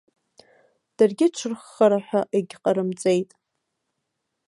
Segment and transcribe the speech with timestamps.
[0.97, 3.29] Даргьы ҽырххара ҳәа егьҟарымҵеит.